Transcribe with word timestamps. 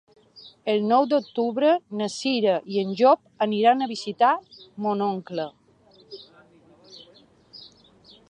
El 0.71 0.79
nou 0.91 1.03
d'octubre 1.09 1.73
na 1.99 2.05
Cira 2.13 2.55
i 2.75 2.79
en 2.83 2.95
Llop 3.01 3.45
aniran 3.47 3.85
a 3.85 3.89
visitar 3.93 4.31
mon 4.85 5.03
oncle. 5.09 5.45